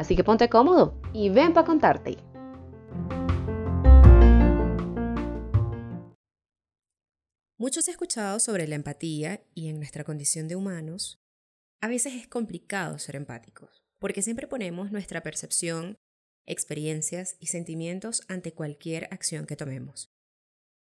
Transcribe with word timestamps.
Así 0.00 0.16
que 0.16 0.24
ponte 0.24 0.48
cómodo 0.48 0.98
y 1.12 1.28
ven 1.28 1.52
para 1.52 1.66
contarte. 1.66 2.16
Muchos 7.58 7.86
he 7.86 7.90
escuchado 7.90 8.40
sobre 8.40 8.66
la 8.66 8.76
empatía 8.76 9.42
y 9.54 9.68
en 9.68 9.76
nuestra 9.76 10.02
condición 10.02 10.48
de 10.48 10.56
humanos, 10.56 11.20
a 11.82 11.88
veces 11.88 12.14
es 12.14 12.26
complicado 12.26 12.98
ser 12.98 13.14
empáticos 13.14 13.82
porque 13.98 14.22
siempre 14.22 14.46
ponemos 14.46 14.90
nuestra 14.90 15.22
percepción, 15.22 15.98
experiencias 16.46 17.36
y 17.38 17.48
sentimientos 17.48 18.22
ante 18.26 18.54
cualquier 18.54 19.04
acción 19.10 19.44
que 19.44 19.56
tomemos. 19.56 20.08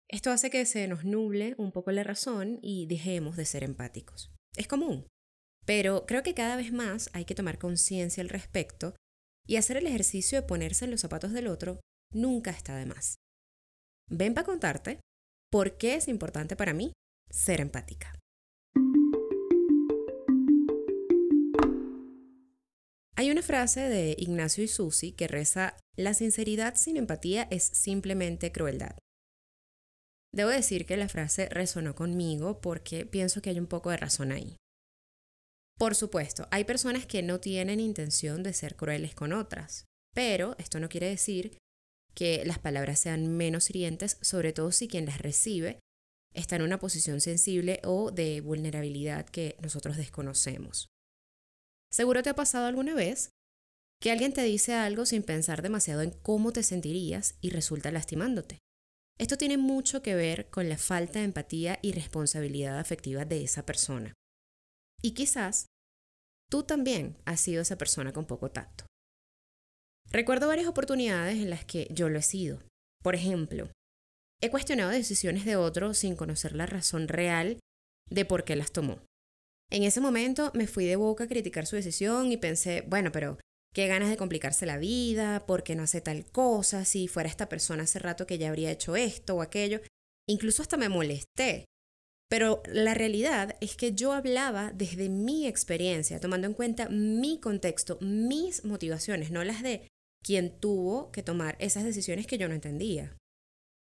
Esto 0.09 0.29
hace 0.29 0.49
que 0.49 0.65
se 0.65 0.89
nos 0.89 1.05
nuble 1.05 1.55
un 1.57 1.71
poco 1.71 1.91
la 1.91 2.03
razón 2.03 2.59
y 2.61 2.85
dejemos 2.87 3.37
de 3.37 3.45
ser 3.45 3.63
empáticos. 3.63 4.33
Es 4.57 4.67
común, 4.67 5.07
pero 5.65 6.05
creo 6.05 6.21
que 6.21 6.33
cada 6.33 6.57
vez 6.57 6.73
más 6.73 7.09
hay 7.13 7.23
que 7.23 7.33
tomar 7.33 7.57
conciencia 7.57 8.21
al 8.21 8.27
respecto 8.27 8.93
y 9.47 9.57
hacer 9.57 9.77
el 9.77 9.87
ejercicio 9.87 10.41
de 10.41 10.47
ponerse 10.47 10.85
en 10.85 10.91
los 10.91 11.01
zapatos 11.01 11.31
del 11.31 11.47
otro 11.47 11.79
nunca 12.11 12.51
está 12.51 12.75
de 12.75 12.85
más. 12.85 13.15
Ven 14.09 14.33
para 14.33 14.45
contarte 14.45 14.99
por 15.51 15.77
qué 15.77 15.95
es 15.95 16.07
importante 16.07 16.55
para 16.55 16.73
mí 16.73 16.93
ser 17.29 17.61
empática. 17.61 18.13
Hay 23.17 23.31
una 23.31 23.41
frase 23.41 23.81
de 23.81 24.15
Ignacio 24.19 24.63
y 24.63 24.67
Susi 24.67 25.13
que 25.13 25.27
reza, 25.27 25.77
la 25.95 26.13
sinceridad 26.13 26.75
sin 26.75 26.97
empatía 26.97 27.47
es 27.49 27.63
simplemente 27.63 28.51
crueldad. 28.51 28.97
Debo 30.33 30.49
decir 30.49 30.85
que 30.85 30.97
la 30.97 31.07
frase 31.07 31.47
resonó 31.47 31.95
conmigo 31.95 32.59
porque 32.59 33.05
pienso 33.05 33.41
que 33.41 33.51
hay 33.51 33.59
un 33.59 33.67
poco 33.67 33.89
de 33.89 33.97
razón 33.97 34.33
ahí. 34.33 34.57
Por 35.77 35.95
supuesto, 35.95 36.47
hay 36.51 36.63
personas 36.63 37.05
que 37.05 37.21
no 37.21 37.39
tienen 37.39 37.79
intención 37.79 38.43
de 38.43 38.53
ser 38.53 38.75
crueles 38.75 39.13
con 39.13 39.33
otras, 39.33 39.85
pero 40.13 40.55
esto 40.57 40.79
no 40.79 40.87
quiere 40.87 41.09
decir 41.09 41.57
que 42.13 42.45
las 42.45 42.59
palabras 42.59 42.99
sean 42.99 43.35
menos 43.35 43.69
hirientes, 43.69 44.17
sobre 44.21 44.53
todo 44.53 44.71
si 44.71 44.87
quien 44.87 45.05
las 45.05 45.19
recibe 45.19 45.79
está 46.33 46.55
en 46.55 46.61
una 46.61 46.79
posición 46.79 47.19
sensible 47.19 47.81
o 47.83 48.11
de 48.11 48.41
vulnerabilidad 48.41 49.25
que 49.25 49.57
nosotros 49.61 49.97
desconocemos. 49.97 50.87
Seguro 51.91 52.23
te 52.23 52.29
ha 52.29 52.35
pasado 52.35 52.67
alguna 52.67 52.93
vez 52.93 53.29
que 54.01 54.11
alguien 54.11 54.33
te 54.33 54.43
dice 54.43 54.73
algo 54.73 55.05
sin 55.05 55.23
pensar 55.23 55.61
demasiado 55.61 56.01
en 56.01 56.11
cómo 56.11 56.51
te 56.51 56.63
sentirías 56.63 57.35
y 57.41 57.49
resulta 57.49 57.91
lastimándote. 57.91 58.59
Esto 59.17 59.37
tiene 59.37 59.57
mucho 59.57 60.01
que 60.01 60.15
ver 60.15 60.49
con 60.49 60.67
la 60.67 60.77
falta 60.77 61.19
de 61.19 61.25
empatía 61.25 61.79
y 61.81 61.93
responsabilidad 61.93 62.79
afectiva 62.79 63.23
de 63.23 63.43
esa 63.43 63.65
persona. 63.65 64.13
Y 65.01 65.11
quizás 65.11 65.67
tú 66.49 66.63
también 66.63 67.17
has 67.25 67.39
sido 67.39 67.61
esa 67.61 67.77
persona 67.77 68.13
con 68.13 68.25
poco 68.25 68.51
tacto. 68.51 68.85
Recuerdo 70.11 70.47
varias 70.47 70.67
oportunidades 70.67 71.35
en 71.35 71.49
las 71.49 71.65
que 71.65 71.87
yo 71.91 72.09
lo 72.09 72.19
he 72.19 72.23
sido. 72.23 72.61
Por 73.03 73.15
ejemplo, 73.15 73.69
he 74.41 74.49
cuestionado 74.49 74.91
decisiones 74.91 75.45
de 75.45 75.55
otros 75.55 75.97
sin 75.97 76.15
conocer 76.15 76.55
la 76.55 76.65
razón 76.65 77.07
real 77.07 77.59
de 78.09 78.25
por 78.25 78.43
qué 78.43 78.55
las 78.55 78.71
tomó. 78.71 78.99
En 79.71 79.83
ese 79.83 79.99
momento 79.99 80.51
me 80.53 80.67
fui 80.67 80.85
de 80.85 80.95
boca 80.95 81.23
a 81.23 81.27
criticar 81.27 81.65
su 81.65 81.75
decisión 81.75 82.31
y 82.31 82.37
pensé, 82.37 82.81
bueno, 82.87 83.11
pero 83.11 83.39
qué 83.73 83.87
ganas 83.87 84.09
de 84.09 84.17
complicarse 84.17 84.65
la 84.65 84.77
vida, 84.77 85.45
por 85.45 85.63
qué 85.63 85.75
no 85.75 85.83
hace 85.83 86.01
tal 86.01 86.25
cosa, 86.31 86.85
si 86.85 87.07
fuera 87.07 87.29
esta 87.29 87.49
persona 87.49 87.83
hace 87.83 87.99
rato 87.99 88.27
que 88.27 88.37
ya 88.37 88.49
habría 88.49 88.71
hecho 88.71 88.95
esto 88.95 89.35
o 89.35 89.41
aquello. 89.41 89.81
Incluso 90.27 90.61
hasta 90.61 90.77
me 90.77 90.89
molesté. 90.89 91.65
Pero 92.29 92.63
la 92.65 92.93
realidad 92.93 93.55
es 93.61 93.75
que 93.75 93.93
yo 93.93 94.11
hablaba 94.11 94.71
desde 94.73 95.09
mi 95.09 95.45
experiencia, 95.45 96.19
tomando 96.19 96.47
en 96.47 96.53
cuenta 96.53 96.89
mi 96.89 97.39
contexto, 97.39 97.97
mis 98.01 98.65
motivaciones, 98.65 99.31
no 99.31 99.43
las 99.43 99.61
de 99.61 99.87
quien 100.23 100.59
tuvo 100.59 101.11
que 101.11 101.21
tomar 101.21 101.55
esas 101.59 101.83
decisiones 101.83 102.25
que 102.25 102.39
yo 102.39 102.47
no 102.47 102.55
entendía. 102.55 103.15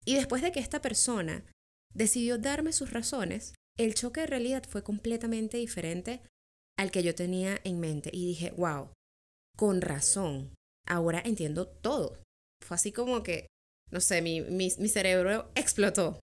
Y 0.05 0.15
después 0.17 0.43
de 0.43 0.51
que 0.51 0.61
esta 0.61 0.81
persona 0.81 1.45
decidió 1.95 2.39
darme 2.39 2.73
sus 2.73 2.91
razones, 2.91 3.55
el 3.79 3.95
choque 3.95 4.23
de 4.23 4.27
realidad 4.27 4.65
fue 4.69 4.83
completamente 4.83 5.57
diferente 5.57 6.23
al 6.77 6.91
que 6.91 7.03
yo 7.03 7.15
tenía 7.15 7.61
en 7.65 7.81
mente 7.81 8.11
y 8.13 8.27
dije, 8.27 8.51
wow, 8.57 8.93
con 9.57 9.81
razón, 9.81 10.55
ahora 10.87 11.23
entiendo 11.25 11.69
todo. 11.69 12.21
Fue 12.65 12.75
así 12.75 12.93
como 12.93 13.23
que, 13.23 13.47
no 13.91 14.01
sé, 14.01 14.23
mi, 14.23 14.41
mi, 14.41 14.71
cerebro 14.71 15.51
explotó. 15.55 16.21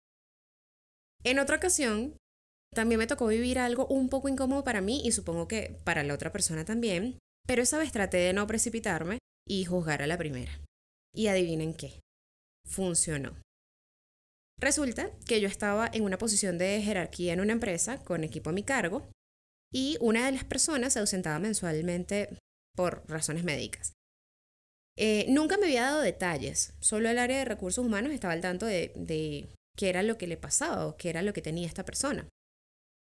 En 1.24 1.40
otra 1.40 1.58
ocasión, 1.58 2.18
también 2.74 3.00
me 3.00 3.08
tocó 3.08 3.28
vivir 3.28 3.60
algo 3.60 3.86
un 3.88 4.10
poco 4.10 4.30
incómodo 4.30 4.64
para 4.64 4.82
mí 4.82 5.02
y 5.04 5.12
supongo 5.12 5.48
que 5.48 5.78
para 5.84 6.04
la 6.04 6.14
otra 6.14 6.32
persona 6.32 6.66
también, 6.66 7.20
pero 7.46 7.62
esa 7.62 7.78
vez 7.78 7.92
traté 7.92 8.18
de 8.18 8.34
no 8.34 8.48
precipitarme 8.48 9.20
y 9.48 9.66
juzgar 9.66 10.02
a 10.02 10.08
la 10.08 10.18
primera. 10.18 10.52
Y 11.14 11.28
adivinen 11.28 11.74
qué, 11.74 12.00
funcionó. 12.66 13.36
Resulta 14.60 15.12
que 15.26 15.42
yo 15.42 15.48
estaba 15.48 15.90
en 15.92 16.04
una 16.04 16.18
posición 16.18 16.58
de 16.58 16.82
jerarquía 16.82 17.34
en 17.34 17.42
una 17.42 17.54
empresa 17.54 18.04
con 18.04 18.24
equipo 18.24 18.52
a 18.52 18.54
mi 18.54 18.64
cargo 18.64 19.10
y 19.74 19.98
una 20.00 20.26
de 20.26 20.32
las 20.32 20.44
personas 20.46 20.94
se 20.94 21.00
ausentaba 21.00 21.40
mensualmente 21.40 22.38
por 22.76 23.04
razones 23.10 23.44
médicas. 23.44 23.94
Eh, 24.98 25.26
nunca 25.30 25.58
me 25.58 25.66
había 25.66 25.84
dado 25.84 26.02
detalles, 26.02 26.74
solo 26.80 27.10
el 27.10 27.18
área 27.18 27.40
de 27.40 27.46
recursos 27.46 27.84
humanos 27.84 28.14
estaba 28.14 28.34
al 28.34 28.42
tanto 28.42 28.66
de, 28.66 28.92
de 28.96 29.50
qué 29.78 29.90
era 29.90 30.04
lo 30.04 30.18
que 30.18 30.28
le 30.28 30.38
pasaba 30.38 30.88
o 30.88 30.98
qué 30.98 31.10
era 31.10 31.22
lo 31.22 31.34
que 31.34 31.42
tenía 31.42 31.68
esta 31.68 31.86
persona. 31.86 32.28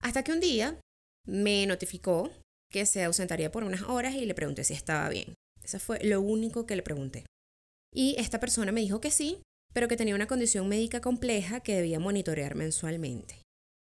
Hasta 0.01 0.23
que 0.23 0.31
un 0.31 0.39
día 0.39 0.79
me 1.27 1.65
notificó 1.65 2.31
que 2.71 2.85
se 2.85 3.03
ausentaría 3.03 3.51
por 3.51 3.63
unas 3.63 3.83
horas 3.83 4.15
y 4.15 4.25
le 4.25 4.35
pregunté 4.35 4.63
si 4.63 4.73
estaba 4.73 5.09
bien. 5.09 5.33
Eso 5.63 5.79
fue 5.79 6.03
lo 6.03 6.21
único 6.21 6.65
que 6.65 6.75
le 6.75 6.83
pregunté. 6.83 7.25
Y 7.93 8.15
esta 8.17 8.39
persona 8.39 8.71
me 8.71 8.81
dijo 8.81 9.01
que 9.01 9.11
sí, 9.11 9.41
pero 9.73 9.87
que 9.87 9.97
tenía 9.97 10.15
una 10.15 10.27
condición 10.27 10.67
médica 10.67 11.01
compleja 11.01 11.59
que 11.61 11.75
debía 11.75 11.99
monitorear 11.99 12.55
mensualmente. 12.55 13.41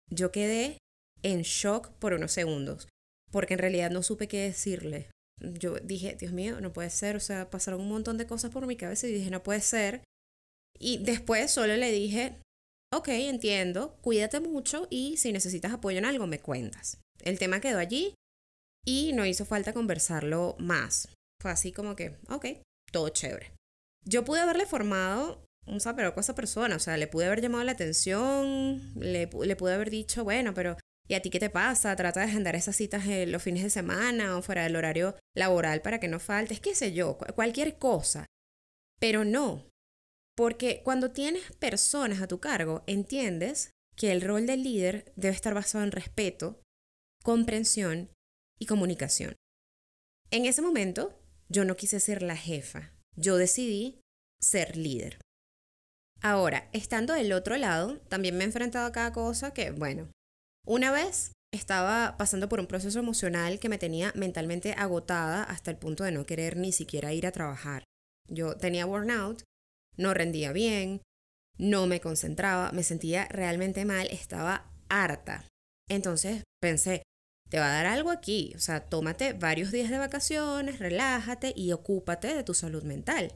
Yo 0.09 0.31
quedé 0.31 0.77
en 1.23 1.41
shock 1.41 1.91
por 1.93 2.13
unos 2.13 2.31
segundos, 2.31 2.87
porque 3.31 3.53
en 3.53 3.59
realidad 3.59 3.91
no 3.91 4.03
supe 4.03 4.27
qué 4.27 4.41
decirle. 4.41 5.09
Yo 5.41 5.75
dije, 5.79 6.15
Dios 6.15 6.31
mío, 6.31 6.61
no 6.61 6.71
puede 6.71 6.89
ser, 6.89 7.15
o 7.15 7.19
sea, 7.19 7.49
pasaron 7.49 7.81
un 7.81 7.89
montón 7.89 8.17
de 8.17 8.27
cosas 8.27 8.51
por 8.51 8.67
mi 8.67 8.77
cabeza 8.77 9.07
y 9.07 9.13
dije, 9.13 9.29
no 9.29 9.43
puede 9.43 9.61
ser. 9.61 10.03
Y 10.77 10.99
después 10.99 11.51
solo 11.51 11.75
le 11.75 11.91
dije, 11.91 12.37
ok, 12.97 13.09
entiendo, 13.09 13.97
cuídate 14.01 14.39
mucho 14.39 14.87
y 14.89 15.17
si 15.17 15.31
necesitas 15.31 15.73
apoyo 15.73 15.97
en 15.97 16.05
algo 16.05 16.27
me 16.27 16.39
cuentas. 16.39 16.99
El 17.21 17.39
tema 17.39 17.59
quedó 17.59 17.79
allí 17.79 18.13
y 18.85 19.13
no 19.13 19.25
hizo 19.25 19.45
falta 19.45 19.73
conversarlo 19.73 20.55
más. 20.59 21.09
Fue 21.41 21.51
así 21.51 21.71
como 21.71 21.95
que, 21.95 22.17
ok, 22.29 22.45
todo 22.91 23.09
chévere. 23.09 23.51
Yo 24.05 24.23
pude 24.23 24.39
haberle 24.39 24.65
formado 24.65 25.45
un 25.67 25.79
pero 25.95 26.13
con 26.13 26.21
esa 26.21 26.35
persona, 26.35 26.75
o 26.75 26.79
sea, 26.79 26.95
le 26.97 27.07
pude 27.07 27.25
haber 27.25 27.41
llamado 27.41 27.63
la 27.63 27.71
atención, 27.71 28.93
le, 28.95 29.27
le 29.27 29.55
pude 29.55 29.73
haber 29.73 29.89
dicho, 29.89 30.23
bueno, 30.23 30.53
pero 30.53 30.77
¿y 31.07 31.15
a 31.15 31.21
ti 31.21 31.29
qué 31.29 31.39
te 31.39 31.49
pasa? 31.49 31.95
Trata 31.95 32.19
de 32.19 32.27
agendar 32.27 32.55
esas 32.55 32.75
citas 32.75 33.05
en 33.07 33.31
los 33.31 33.41
fines 33.41 33.63
de 33.63 33.71
semana 33.71 34.37
o 34.37 34.43
fuera 34.43 34.63
del 34.63 34.75
horario 34.75 35.15
laboral 35.35 35.81
para 35.81 35.99
que 35.99 36.07
no 36.07 36.19
faltes, 36.19 36.59
qué 36.59 36.75
sé 36.75 36.93
yo, 36.93 37.17
cualquier 37.17 37.77
cosa. 37.77 38.27
Pero 38.99 39.25
no, 39.25 39.65
porque 40.35 40.81
cuando 40.83 41.11
tienes 41.11 41.51
personas 41.53 42.21
a 42.21 42.27
tu 42.27 42.39
cargo, 42.39 42.83
entiendes 42.87 43.71
que 43.95 44.11
el 44.11 44.21
rol 44.21 44.45
del 44.45 44.63
líder 44.63 45.13
debe 45.15 45.33
estar 45.33 45.53
basado 45.53 45.83
en 45.83 45.91
respeto, 45.91 46.61
comprensión 47.23 48.09
y 48.59 48.65
comunicación. 48.65 49.35
En 50.31 50.45
ese 50.45 50.61
momento, 50.61 51.17
yo 51.47 51.63
no 51.63 51.75
quise 51.75 51.99
ser 51.99 52.21
la 52.21 52.35
jefa, 52.35 52.91
yo 53.15 53.37
decidí 53.37 54.01
ser 54.41 54.75
líder. 54.75 55.19
Ahora, 56.21 56.69
estando 56.73 57.13
del 57.13 57.31
otro 57.33 57.55
lado, 57.57 57.99
también 58.09 58.37
me 58.37 58.43
he 58.43 58.47
enfrentado 58.47 58.87
a 58.87 58.91
cada 58.91 59.13
cosa 59.13 59.53
que, 59.53 59.71
bueno, 59.71 60.09
una 60.65 60.91
vez 60.91 61.31
estaba 61.53 62.17
pasando 62.17 62.49
por 62.49 62.59
un 62.59 62.67
proceso 62.67 62.99
emocional 62.99 63.59
que 63.59 63.69
me 63.69 63.77
tenía 63.77 64.11
mentalmente 64.15 64.73
agotada 64.73 65.43
hasta 65.43 65.71
el 65.71 65.77
punto 65.77 66.03
de 66.03 66.11
no 66.11 66.25
querer 66.25 66.57
ni 66.57 66.71
siquiera 66.71 67.13
ir 67.13 67.27
a 67.27 67.31
trabajar. 67.31 67.83
Yo 68.27 68.57
tenía 68.57 68.85
burnout, 68.85 69.43
no 69.97 70.13
rendía 70.13 70.51
bien, 70.51 71.01
no 71.57 71.87
me 71.87 72.01
concentraba, 72.01 72.71
me 72.71 72.83
sentía 72.83 73.27
realmente 73.29 73.85
mal, 73.85 74.07
estaba 74.07 74.71
harta. 74.89 75.47
Entonces 75.89 76.43
pensé, 76.61 77.03
te 77.49 77.59
va 77.59 77.67
a 77.67 77.73
dar 77.73 77.85
algo 77.85 78.11
aquí. 78.11 78.53
O 78.55 78.59
sea, 78.59 78.81
tómate 78.81 79.33
varios 79.33 79.71
días 79.71 79.89
de 79.89 79.97
vacaciones, 79.97 80.79
relájate 80.79 81.53
y 81.55 81.71
ocúpate 81.71 82.33
de 82.33 82.43
tu 82.43 82.53
salud 82.53 82.83
mental. 82.83 83.33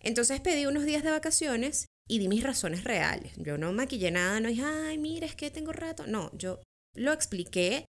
Entonces 0.00 0.40
pedí 0.40 0.66
unos 0.66 0.84
días 0.84 1.02
de 1.02 1.10
vacaciones 1.10 1.86
y 2.08 2.18
di 2.18 2.28
mis 2.28 2.42
razones 2.42 2.84
reales. 2.84 3.32
Yo 3.36 3.58
no 3.58 3.72
maquillé 3.72 4.10
nada, 4.10 4.40
no 4.40 4.48
dije, 4.48 4.64
ay, 4.64 4.98
mira, 4.98 5.26
es 5.26 5.36
que 5.36 5.50
tengo 5.50 5.72
rato. 5.72 6.06
No, 6.06 6.30
yo 6.36 6.60
lo 6.94 7.12
expliqué. 7.12 7.86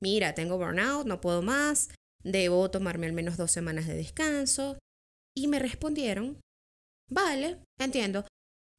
Mira, 0.00 0.34
tengo 0.34 0.58
burnout, 0.58 1.06
no 1.06 1.20
puedo 1.20 1.42
más, 1.42 1.88
debo 2.22 2.70
tomarme 2.70 3.06
al 3.06 3.12
menos 3.12 3.36
dos 3.36 3.50
semanas 3.50 3.86
de 3.86 3.94
descanso. 3.94 4.78
Y 5.34 5.48
me 5.48 5.58
respondieron, 5.58 6.40
vale, 7.10 7.62
entiendo. 7.78 8.26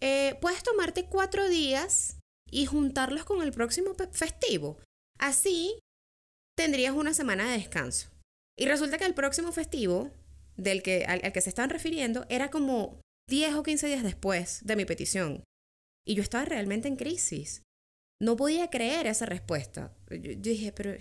Eh, 0.02 0.38
puedes 0.42 0.64
tomarte 0.64 1.06
cuatro 1.06 1.48
días 1.50 2.20
y 2.50 2.66
juntarlos 2.66 3.26
con 3.26 3.42
el 3.42 3.52
próximo 3.52 3.94
festivo. 4.12 4.78
Así 5.20 5.80
tendrías 6.58 6.94
una 6.94 7.14
semana 7.14 7.50
de 7.50 7.58
descanso. 7.58 8.10
Y 8.58 8.66
resulta 8.66 8.98
que 8.98 9.06
el 9.06 9.14
próximo 9.14 9.52
festivo 9.52 10.12
del 10.56 10.82
que, 10.82 11.06
al, 11.06 11.32
que 11.32 11.42
se 11.42 11.50
estaban 11.50 11.70
refiriendo 11.70 12.26
era 12.30 12.50
como 12.50 13.00
10 13.30 13.56
o 13.56 13.64
15 13.64 13.88
días 13.88 14.04
después 14.04 14.62
de 14.66 14.76
mi 14.76 14.86
petición. 14.86 15.44
Y 16.06 16.16
yo 16.16 16.24
estaba 16.24 16.46
realmente 16.46 16.88
en 16.88 16.96
crisis. 16.96 17.64
No 18.20 18.36
podía 18.36 18.70
creer 18.70 19.06
esa 19.06 19.26
respuesta. 19.26 19.96
Yo, 20.10 20.34
dije, 20.36 20.72
pero, 20.72 20.96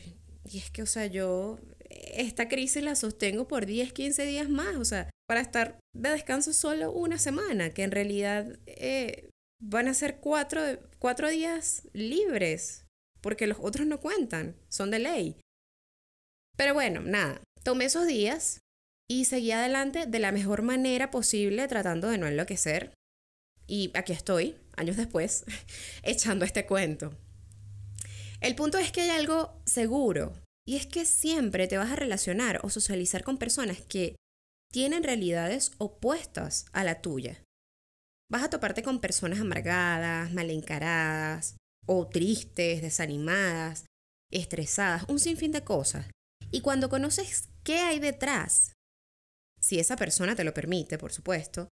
y 0.45 0.59
es 0.59 0.71
que, 0.71 0.83
o 0.83 0.87
sea, 0.87 1.07
yo 1.07 1.59
esta 1.89 2.49
crisis 2.49 2.83
la 2.83 2.95
sostengo 2.95 3.49
por 3.49 3.65
10, 3.65 3.93
15 3.93 4.27
días 4.27 4.51
más, 4.51 4.77
o 4.77 4.85
sea, 4.85 5.09
para 5.27 5.41
estar 5.41 5.79
de 5.95 6.11
descanso 6.11 6.53
solo 6.53 6.93
una 6.93 7.19
semana, 7.19 7.71
que 7.71 7.83
en 7.83 7.91
realidad 7.91 8.59
eh, 8.67 9.31
van 9.61 9.89
a 9.89 9.95
ser 9.95 10.19
cuatro, 10.21 10.61
cuatro 10.99 11.29
días 11.29 11.89
libres, 11.93 12.87
porque 13.21 13.47
los 13.47 13.59
otros 13.61 13.87
no 13.87 14.01
cuentan, 14.01 14.57
son 14.69 14.91
de 14.91 15.01
ley. 15.01 15.41
Pero 16.57 16.75
bueno, 16.75 17.01
nada, 17.03 17.41
tomé 17.63 17.87
esos 17.87 18.07
días 18.07 18.61
y 19.09 19.25
seguí 19.25 19.53
adelante 19.53 20.07
de 20.07 20.19
la 20.19 20.33
mejor 20.33 20.63
manera 20.63 21.11
posible 21.11 21.67
tratando 21.69 22.09
de 22.09 22.19
no 22.19 22.27
enloquecer. 22.27 22.95
Y 23.67 23.91
aquí 23.95 24.13
estoy, 24.13 24.57
años 24.77 24.97
después, 24.97 25.45
echando 26.03 26.45
este 26.45 26.67
cuento. 26.67 27.17
El 28.41 28.55
punto 28.55 28.79
es 28.79 28.93
que 28.93 29.03
hay 29.03 29.11
algo 29.11 29.61
seguro, 29.65 30.35
y 30.67 30.77
es 30.77 30.87
que 30.87 31.05
siempre 31.05 31.69
te 31.69 31.79
vas 31.79 31.91
a 31.91 31.97
relacionar 31.97 32.61
o 32.63 32.71
socializar 32.71 33.23
con 33.23 33.39
personas 33.39 33.81
que 33.81 34.17
tienen 34.73 35.03
realidades 35.03 35.73
opuestas 35.79 36.67
a 36.73 36.85
la 36.85 37.01
tuya. 37.01 37.43
Vas 38.31 38.43
a 38.43 38.51
toparte 38.51 38.83
con 38.83 39.01
personas 39.01 39.41
amargadas, 39.41 40.33
mal 40.33 40.51
encaradas, 40.51 41.57
o 41.87 42.09
tristes, 42.09 42.83
desanimadas, 42.83 43.87
estresadas, 44.33 45.05
un 45.09 45.19
sinfín 45.19 45.53
de 45.53 45.65
cosas. 45.65 46.07
Y 46.51 46.61
cuando 46.61 46.89
conoces 46.89 47.49
qué 47.63 47.79
hay 47.79 47.99
detrás, 47.99 48.73
si 49.61 49.79
esa 49.79 49.97
persona 49.97 50.35
te 50.35 50.45
lo 50.45 50.53
permite, 50.53 50.99
por 50.99 51.13
supuesto, 51.13 51.69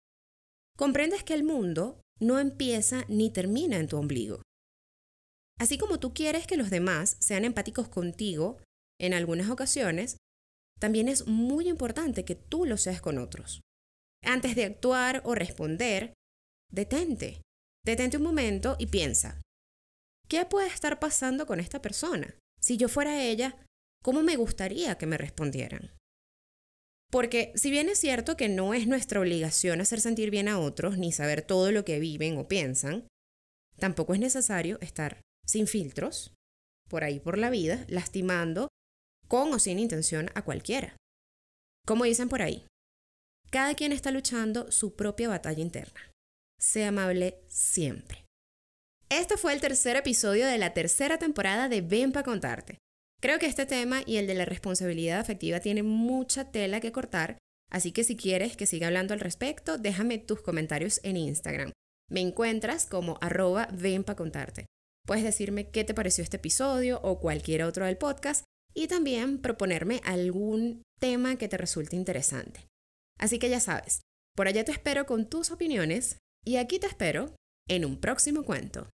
comprendes 0.76 1.24
que 1.24 1.34
el 1.34 1.44
mundo 1.44 2.00
no 2.20 2.38
empieza 2.38 3.04
ni 3.08 3.30
termina 3.30 3.76
en 3.76 3.88
tu 3.88 3.96
ombligo. 3.96 4.42
Así 5.58 5.78
como 5.78 6.00
tú 6.00 6.14
quieres 6.14 6.46
que 6.46 6.56
los 6.56 6.70
demás 6.70 7.16
sean 7.20 7.44
empáticos 7.44 7.88
contigo 7.88 8.58
en 9.00 9.14
algunas 9.14 9.50
ocasiones, 9.50 10.16
también 10.80 11.08
es 11.08 11.26
muy 11.26 11.68
importante 11.68 12.24
que 12.24 12.34
tú 12.34 12.66
lo 12.66 12.76
seas 12.76 13.00
con 13.00 13.18
otros. 13.18 13.60
Antes 14.22 14.54
de 14.56 14.64
actuar 14.64 15.22
o 15.24 15.34
responder, 15.34 16.14
detente. 16.70 17.42
Detente 17.84 18.16
un 18.16 18.22
momento 18.22 18.76
y 18.78 18.86
piensa, 18.86 19.42
¿qué 20.28 20.44
puede 20.46 20.68
estar 20.68 20.98
pasando 20.98 21.46
con 21.46 21.60
esta 21.60 21.82
persona? 21.82 22.34
Si 22.60 22.78
yo 22.78 22.88
fuera 22.88 23.22
ella, 23.22 23.58
¿cómo 24.02 24.22
me 24.22 24.36
gustaría 24.36 24.96
que 24.96 25.06
me 25.06 25.18
respondieran? 25.18 25.90
Porque 27.10 27.52
si 27.54 27.70
bien 27.70 27.88
es 27.88 27.98
cierto 27.98 28.36
que 28.36 28.48
no 28.48 28.74
es 28.74 28.86
nuestra 28.86 29.20
obligación 29.20 29.80
hacer 29.80 30.00
sentir 30.00 30.30
bien 30.30 30.48
a 30.48 30.58
otros 30.58 30.98
ni 30.98 31.12
saber 31.12 31.42
todo 31.42 31.70
lo 31.70 31.84
que 31.84 32.00
viven 32.00 32.38
o 32.38 32.48
piensan, 32.48 33.06
tampoco 33.78 34.14
es 34.14 34.20
necesario 34.20 34.80
estar 34.80 35.20
sin 35.46 35.66
filtros 35.66 36.34
por 36.88 37.04
ahí 37.04 37.20
por 37.20 37.38
la 37.38 37.50
vida, 37.50 37.84
lastimando 37.88 38.68
con 39.34 39.52
o 39.52 39.58
sin 39.58 39.80
intención 39.80 40.30
a 40.36 40.42
cualquiera. 40.42 40.96
Como 41.84 42.04
dicen 42.04 42.28
por 42.28 42.40
ahí, 42.40 42.68
cada 43.50 43.74
quien 43.74 43.90
está 43.90 44.12
luchando 44.12 44.70
su 44.70 44.94
propia 44.94 45.28
batalla 45.28 45.60
interna. 45.60 46.12
Sea 46.60 46.90
amable 46.90 47.40
siempre. 47.48 48.26
Este 49.08 49.36
fue 49.36 49.52
el 49.52 49.60
tercer 49.60 49.96
episodio 49.96 50.46
de 50.46 50.56
la 50.56 50.72
tercera 50.72 51.18
temporada 51.18 51.68
de 51.68 51.80
Ven 51.80 52.12
para 52.12 52.22
contarte. 52.22 52.78
Creo 53.20 53.40
que 53.40 53.46
este 53.46 53.66
tema 53.66 54.02
y 54.06 54.18
el 54.18 54.28
de 54.28 54.34
la 54.34 54.44
responsabilidad 54.44 55.18
afectiva 55.18 55.58
tienen 55.58 55.86
mucha 55.86 56.52
tela 56.52 56.78
que 56.78 56.92
cortar, 56.92 57.36
así 57.72 57.90
que 57.90 58.04
si 58.04 58.16
quieres 58.16 58.56
que 58.56 58.66
siga 58.66 58.86
hablando 58.86 59.14
al 59.14 59.20
respecto, 59.20 59.78
déjame 59.78 60.18
tus 60.18 60.42
comentarios 60.42 61.00
en 61.02 61.16
Instagram. 61.16 61.72
Me 62.08 62.20
encuentras 62.20 62.86
como 62.86 63.18
arroba 63.20 63.66
ven 63.72 64.04
contarte. 64.04 64.66
Puedes 65.04 65.24
decirme 65.24 65.70
qué 65.70 65.82
te 65.82 65.92
pareció 65.92 66.22
este 66.22 66.36
episodio 66.36 67.00
o 67.02 67.18
cualquier 67.18 67.64
otro 67.64 67.84
del 67.84 67.96
podcast 67.96 68.44
y 68.74 68.88
también 68.88 69.40
proponerme 69.40 70.00
algún 70.04 70.82
tema 71.00 71.36
que 71.36 71.48
te 71.48 71.56
resulte 71.56 71.96
interesante. 71.96 72.66
Así 73.18 73.38
que 73.38 73.48
ya 73.48 73.60
sabes, 73.60 74.02
por 74.34 74.48
allá 74.48 74.64
te 74.64 74.72
espero 74.72 75.06
con 75.06 75.28
tus 75.28 75.50
opiniones 75.50 76.18
y 76.44 76.56
aquí 76.56 76.78
te 76.78 76.86
espero 76.86 77.34
en 77.68 77.84
un 77.84 78.00
próximo 78.00 78.44
cuento. 78.44 78.90